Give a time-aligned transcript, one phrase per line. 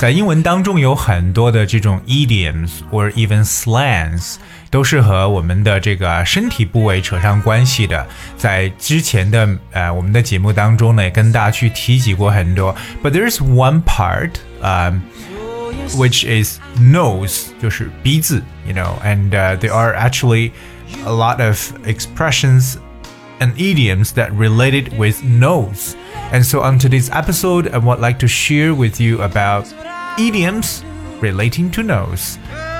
[0.00, 4.34] 在英文当中有很多的这种 idioms or even slangs，
[4.68, 8.06] 都是和我们的这个身体部位扯上关系的。
[8.36, 12.74] 在之前的呃我们的节目当中呢，也跟大家去提及过很多。
[13.02, 14.92] But there's one part，呃、
[15.92, 20.50] which is nose，就是鼻子，you know，and、uh, there are actually
[21.06, 22.74] a lot of expressions
[23.40, 25.94] and idioms that related with nose.
[26.32, 29.66] And so on today's episode, I would like to share with you about
[30.16, 30.82] idioms
[31.20, 32.36] relating to nose.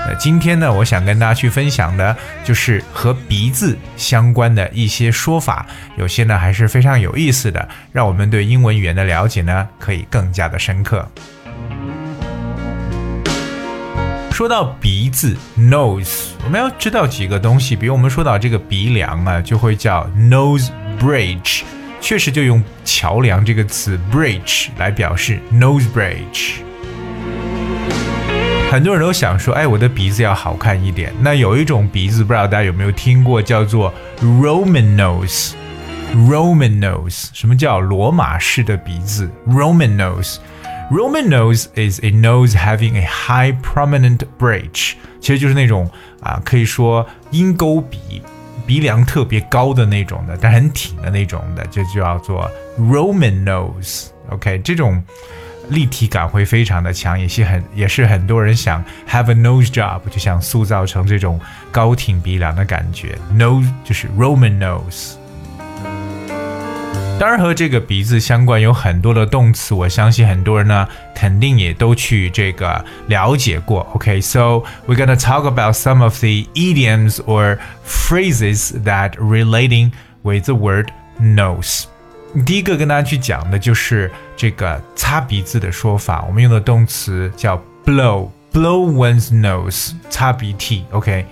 [0.06, 2.14] 那今天呢，我想跟大家去分享的
[2.44, 11.08] 就是和鼻子相关的一些说法，有些呢还是非常有意思的，让我们对英文语言的了解呢可以更加的深刻。
[14.39, 21.63] 说到鼻子 nose，我们要知道几个东西，比如我们说到这个鼻梁啊，就会叫 nose bridge，
[21.99, 26.61] 确实就用桥梁这个词 bridge 来表示 nose bridge。
[28.71, 31.13] 很多人都想说，哎，我的鼻子要好看一点。
[31.19, 35.51] 那有一种鼻子，不知道大家有没有听过，叫做 Roman nose。
[36.15, 40.37] Roman nose，什么叫罗马式的鼻子？Roman nose。
[40.89, 45.87] Roman nose is a nose having a high prominent bridge，其实就是那种
[46.19, 48.23] 啊，可以说鹰钩鼻，
[48.65, 54.07] 鼻梁特别高的那种的，但很挺的那种的，就叫做 Roman nose。
[54.31, 55.03] OK，这种
[55.69, 61.39] 立体感会非常的强，也是很也是很多人想 have a nose job，就想塑造成这种
[61.71, 63.15] 高挺鼻梁的感觉。
[63.31, 65.18] Nose 就是 Roman nose。
[67.18, 73.86] 当然和这个鼻子相关有很多的动词，我相信很多人呢肯定也都去这个了解过。
[73.94, 80.88] OK，so、okay, we're gonna talk about some of the idioms or phrases that relating with the word
[81.20, 81.84] nose。
[82.44, 87.56] 第一个跟大家去讲的就是这个擦鼻子的说法，我们用的动词叫
[87.86, 90.84] blow，blow one's nose，擦鼻涕。
[90.90, 91.24] OK。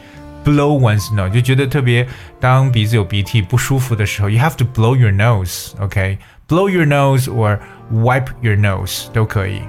[0.47, 2.07] Blow one's nose，就觉得特别，
[2.39, 7.59] 当鼻子有鼻涕不舒服的时候，you have to blow your nose，OK？Blow your nose or
[7.91, 9.61] wipe your nose 都可以。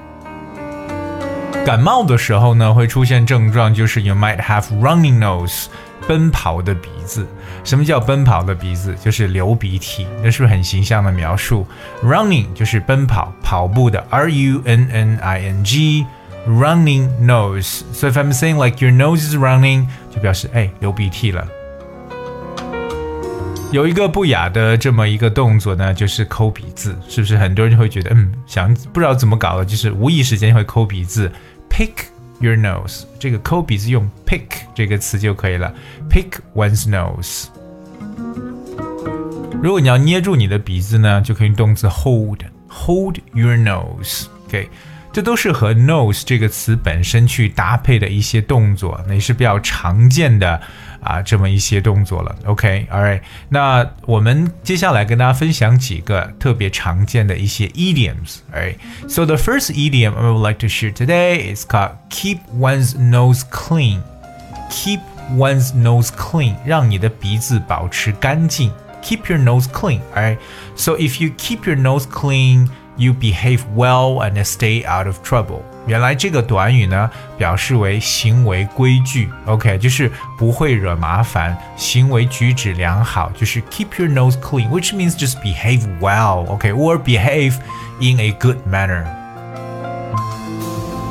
[1.66, 5.66] 感冒的时候呢，会出现症状，就是 you might have running nose，
[6.06, 7.26] 奔跑的鼻子。
[7.64, 8.94] 什么叫奔跑的鼻子？
[9.02, 11.66] 就是流鼻涕，那是不是很形象的描述
[12.04, 16.06] ？Running 就是奔跑、跑步的，R U N N I N G。
[16.48, 17.84] Running nose.
[17.92, 21.46] So if I'm saying like your nose is running，就表示哎流鼻涕了。
[23.70, 31.30] 有一个不雅的这么一个动作呢，就是抠鼻子，是不是很多人会觉得嗯想不知道怎么搞的，就是无意识间会抠鼻子
[31.68, 31.90] ，pick
[32.40, 33.02] your nose。
[33.18, 35.70] 这个抠鼻子用 pick 这个词就可以了
[36.08, 37.48] ，pick one's nose。
[39.62, 44.26] 如果你要捏住你的鼻子呢，就可以用动词 hold，hold your nose。
[44.46, 44.70] OK。
[45.17, 50.59] 这都是和 nose 这个词本身去搭配的一些动作，那也是比较常见的
[51.01, 52.35] 啊这么一些动作了。
[52.45, 53.21] OK，alright，、okay?
[53.49, 62.97] 那我们接下来跟大家分享几个特别常见的一些 idioms。Alright，so the first idiom I would like to share today is called keep one's
[62.97, 64.01] nose clean.
[64.71, 65.01] Keep
[65.37, 68.71] one's nose clean，让你的鼻子保持干净。
[69.03, 69.99] Keep your nose clean.
[70.15, 70.39] Alright,
[70.75, 75.61] so if you keep your nose clean You behave well and stay out of trouble。
[75.87, 77.09] 原来这个短语呢，
[77.39, 87.55] 表示为行为规矩，OK，就是不会惹麻烦，行为举止良好，就是 keep your nose clean，which means just behave well，OK，or behave
[87.99, 89.03] in a good manner。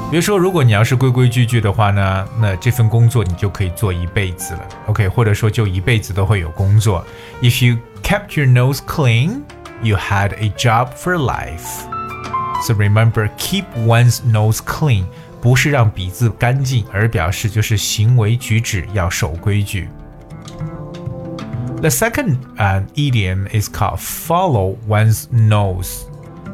[0.08, 7.04] 比如说，如果你要是规规矩矩的话呢，那这份工作你就可以做一辈子了，OK，或者说就一辈子都会有工作。
[7.42, 9.40] If you kept your nose clean。
[9.82, 11.86] you had a job for life.
[12.64, 15.04] So remember, keep one's nose clean
[15.40, 19.88] 不是让鼻子干净，而表示就是行为举止要守规矩。
[21.80, 26.02] The second uh, idiom is called follow one's nose.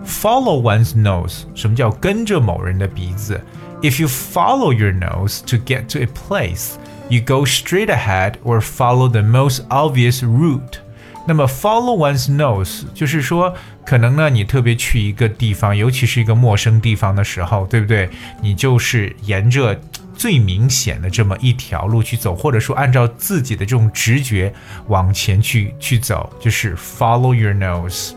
[0.06, 3.38] Follow one's nose，什么叫跟着某人的鼻子？
[3.82, 6.76] If you follow your nose to get to a place,
[7.10, 10.78] you go straight ahead or follow the most obvious route.
[11.25, 13.53] 那么 follow one's nose 就是说，
[13.85, 18.09] 可能呢，你特别去一个地方，尤其是一个陌生地方的时候，对不对？
[18.41, 19.79] 你就是沿着
[20.13, 24.53] 最明显的这么一条路去走，或者说按照自己的这种直觉
[24.87, 28.11] 往前去去走，就是 follow your nose。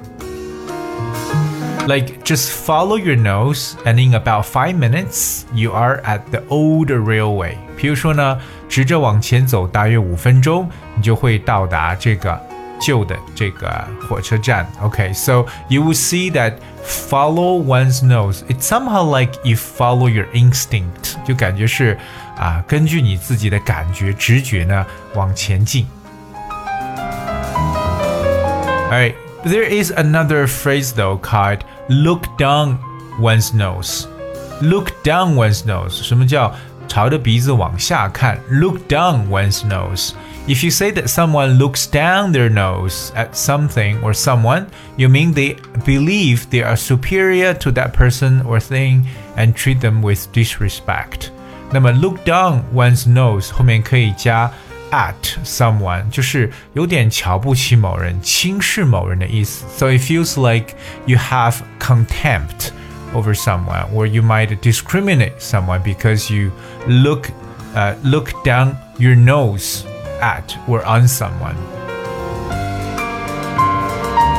[1.87, 6.91] Like just follow your nose, and in about five minutes, you are at the old
[6.91, 7.55] railway.
[7.77, 12.41] 比如说呢，直着往前走大约五分钟，你就会到达这个
[12.80, 14.66] 旧的这个火车站。
[14.82, 16.54] Okay, so you will see that
[16.84, 18.44] follow one's nose.
[18.50, 21.98] It's somehow like you follow your instinct，就感觉是
[22.38, 25.86] 啊，根据你自己的感觉、直觉呢往前进。
[28.90, 29.16] Alright,
[29.46, 32.78] there is another phrase though called look down
[33.20, 34.06] one's nose.
[34.62, 36.04] Look down one's nose.
[36.04, 36.54] 什么叫
[36.88, 38.40] 朝着鼻子往下看？
[38.50, 40.12] Look down one's nose.
[40.48, 44.66] If you say that someone looks down their nose at something or someone,
[44.98, 45.56] you mean they
[45.86, 49.06] believe they are superior to that person or thing
[49.38, 51.30] and treat them with disrespect.
[51.72, 54.52] 那么 look down one's nose 后面可以加
[54.92, 55.14] at
[55.46, 59.64] someone，就是有点瞧不起某人、轻视某人的意思。
[59.78, 60.76] So it feels like
[61.06, 62.72] you have contempt
[63.14, 66.52] over someone, or you might discriminate someone because you
[66.88, 67.30] look
[67.76, 69.86] uh, look down your nose
[70.22, 71.56] at or on someone.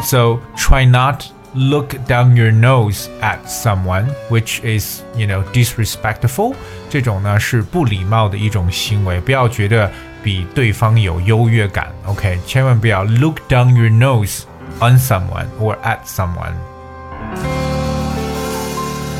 [0.05, 6.55] So try not look down your nose at someone, which is you know disrespectful.
[6.89, 9.91] 这种呢是不礼貌的一种行为，不要觉得
[10.23, 11.93] 比对方有优越感。
[12.07, 14.45] OK，千万不要 look down your nose
[14.81, 16.55] on someone or at someone.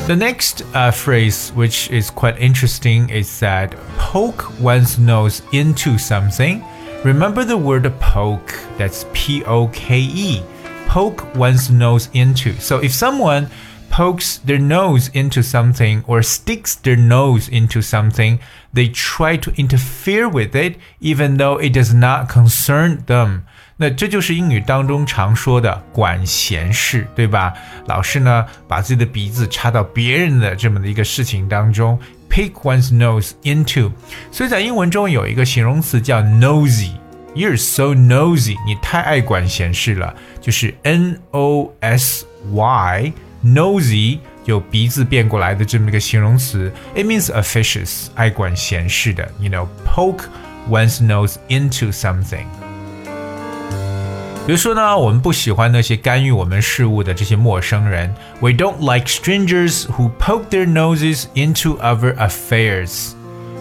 [0.08, 6.64] The next uh, phrase, which is quite interesting, is that poke one's nose into something.
[7.04, 10.42] Remember the word poke, that's P O K E.
[10.86, 12.58] Poke one's nose into.
[12.58, 13.50] So if someone
[13.89, 18.39] pokes their nose into something or sticks their nose into something,
[18.73, 23.41] they try to interfere with it, even though it does not concern them.
[23.77, 27.53] 那这就是英语当中常说的管闲事，对吧？
[27.87, 33.91] 老师呢，把自己的鼻子插到别人的这么的一个事情当中，pick one's nose into。
[34.31, 43.11] 所以在英文中有一个形容词叫 nosy。You're so nosy，你太爱管闲事了，就是 n o s y
[43.47, 49.29] nosy 有鼻子变过来的这么一个形容词，it means officious，爱管闲事的。
[49.39, 50.25] You know, poke
[50.69, 52.45] one's nose into something。
[54.45, 58.13] 比如说呢，我们不喜欢那些干预我们事务的这些陌生人。
[58.41, 63.13] We don't like strangers who poke their noses into our affairs.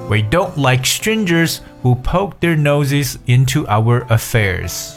[0.08, 4.94] We don't like strangers who poke their noses into our affairs.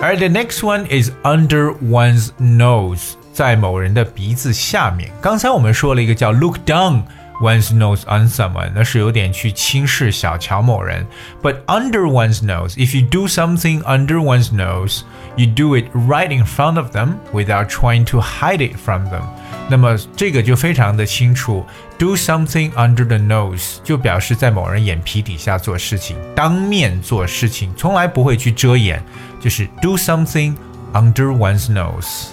[0.00, 5.10] Alright, the next one is under one's nose，在某人的鼻子下面。
[5.20, 11.06] 刚才我们说了一个叫 look down。one's nose on someone，那是有点去轻视、小瞧某人。
[11.42, 15.04] But under one's nose, if you do something under one's nose,
[15.36, 19.22] you do it right in front of them without trying to hide it from them.
[19.68, 21.64] 那么这个就非常的清楚，
[21.98, 29.02] do something under the nose 就表示在某人眼皮底下做事情，当面做事情，从来不会去遮掩，
[29.40, 30.54] 就是 do something
[30.92, 32.30] under one's nose。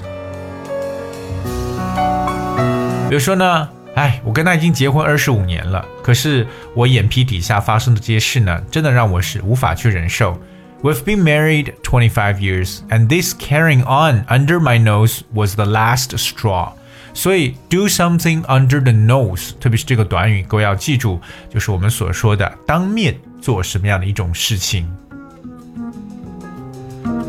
[3.09, 3.69] 比如说呢？
[3.95, 10.39] 哎，我跟他已经结婚二十五年了，可是我眼皮底下发生的这些事呢，真的让我是无法去忍受。
[10.83, 16.73] We've been married 25 years, and this carrying on under my nose was the last straw.
[17.14, 24.90] 所以 do something under the nose，特别是这个短语，各位要记住，就是我们所说的当面做什么样的一种事情。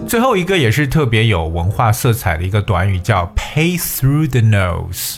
[0.07, 5.17] 最后一个也是特别有文化色彩的一个短语，叫 pay through the nose。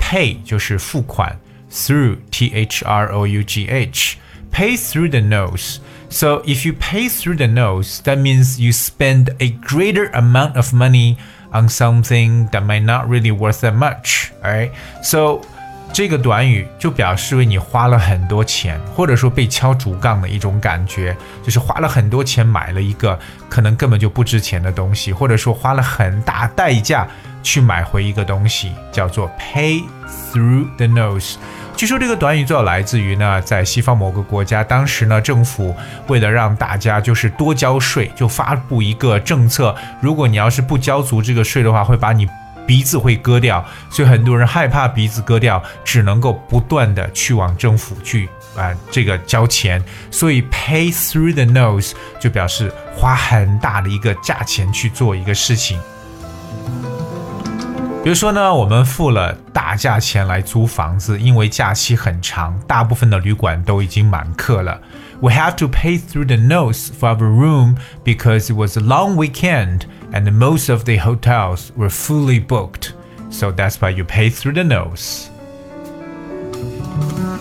[0.00, 1.38] pay 就是付款
[1.70, 4.16] ，through t h r o u g h
[4.52, 5.78] pay through the nose.
[6.11, 10.73] So if you pay through the nose, that means you spend a greater amount of
[10.73, 11.17] money
[11.51, 14.31] on something that might not really worth that much.
[14.41, 14.71] Alright,
[15.03, 15.41] so
[15.93, 23.17] 这个短语就表示为你花了很多钱，或者说被敲竹杠的一种感觉，就是花了很多钱买了一个
[23.49, 27.07] 可能根本就不值钱的东西，或者说花了很大代价
[27.41, 29.81] 去买回一个东西，叫做 pay
[30.31, 31.35] through the nose。
[31.76, 35.74] 据说这个短语最早来自于呢，在西方某个国家，当时呢政府
[36.06, 42.28] 为了让大家就是多交税，就发布一个政策，如果你要是不交足这个税的话，会把你。
[42.64, 55.76] 鼻子会割掉，所以很多人害怕鼻子割掉，只能够不断的去往政府去啊、这个交钱，所以 pay through the nose 就表示花很大的一个价钱去做一个事情。
[58.03, 64.79] 比如说呢，我们付了大价钱来租房子，因为假期很长，大部分的旅馆都已经满客了。
[65.19, 67.75] We have to pay through the nose for our room
[68.05, 69.81] because it was a long weekend
[70.13, 72.93] and most of the hotels were fully booked.
[73.29, 75.29] So that's why you pay through the nose.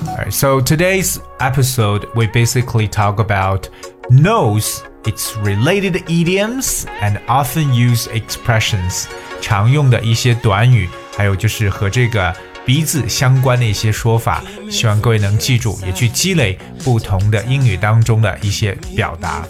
[0.09, 3.69] Alright, so today's episode we basically talk about
[4.11, 9.06] nose, its related idioms and often used expressions.
[9.42, 19.44] 常用的一些短语，还有就是和这个鼻子相关的一些说法，希望各位能记住，也去积累不同的英语当中的一些表达。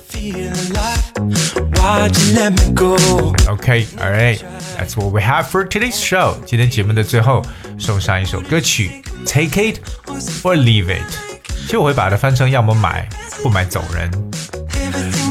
[3.47, 4.39] Okay, alright,
[4.77, 6.35] that's what we have for today's show.
[6.45, 7.43] 今天节目的最后
[7.77, 9.79] 送上一首歌曲，Take it
[10.43, 11.03] or leave it。
[11.65, 13.09] 其实我会把它翻成要么买
[13.43, 14.09] 不买走人，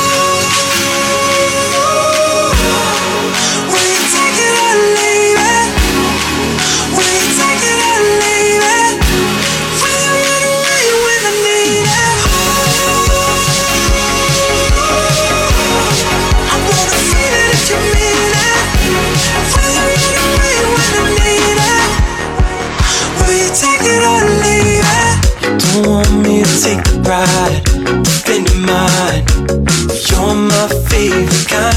[30.31, 31.75] You're my favorite kind.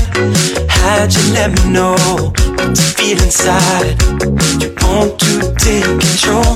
[0.70, 1.96] How'd you let me know
[2.54, 3.98] what you feel inside?
[4.62, 6.54] You want to take control.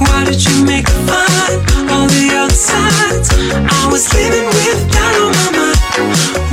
[0.00, 1.60] Why did you make it fine?
[1.92, 5.80] All the other sides, I was living with doubt on my mind.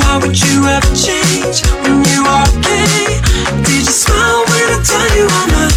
[0.03, 3.23] Why would you ever change when you are okay?
[3.63, 5.73] Did you smile when I tell you I'm not?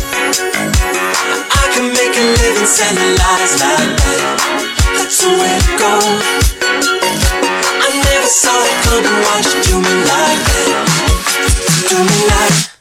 [1.46, 4.66] I can make a living selling lies like that.
[4.98, 6.35] That's the way to go
[8.28, 11.86] sorry, couldn't want you do me like that.
[11.88, 12.75] Do me like